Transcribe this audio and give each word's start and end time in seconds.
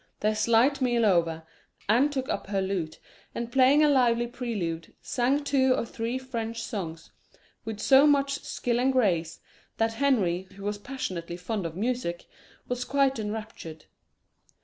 Their 0.21 0.33
slight 0.33 0.81
meal 0.81 1.05
over, 1.05 1.43
Anne 1.87 2.09
took 2.09 2.27
up 2.27 2.47
her 2.47 2.59
lute, 2.59 2.97
and 3.35 3.51
playing 3.51 3.83
a 3.83 3.87
lively 3.87 4.25
prelude, 4.25 4.95
sang 4.99 5.43
two 5.43 5.75
or 5.75 5.85
three 5.85 6.17
French 6.17 6.63
songs 6.63 7.11
with 7.65 7.79
so 7.79 8.07
much 8.07 8.39
skill 8.39 8.79
and 8.79 8.91
grace, 8.91 9.41
that 9.77 9.93
Henry, 9.93 10.47
who 10.55 10.63
was 10.63 10.79
passionately 10.79 11.37
fond 11.37 11.67
of 11.67 11.75
music, 11.75 12.25
was 12.67 12.83
quite 12.83 13.19
enraptured. 13.19 13.85